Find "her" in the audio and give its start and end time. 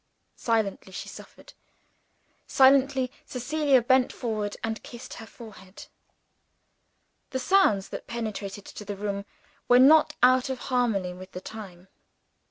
5.13-5.27